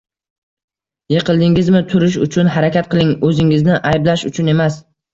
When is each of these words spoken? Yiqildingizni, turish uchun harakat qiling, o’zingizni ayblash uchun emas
Yiqildingizni, 1.15 1.83
turish 1.93 2.19
uchun 2.29 2.51
harakat 2.57 2.93
qiling, 2.97 3.15
o’zingizni 3.31 3.81
ayblash 3.95 4.29
uchun 4.35 4.55
emas 4.59 4.85